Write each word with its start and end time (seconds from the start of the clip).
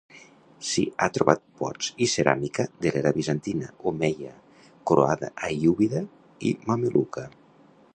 S'hi 0.69 0.85
ha 0.97 1.09
trobat 1.17 1.43
pots 1.59 1.91
i 2.05 2.07
ceràmica 2.15 2.67
de 2.87 2.95
l'era 2.97 3.13
bizantina, 3.19 3.71
omeia, 3.93 4.35
croada-aiúbida 4.93 6.07
i 6.53 6.59
mameluca. 6.73 7.33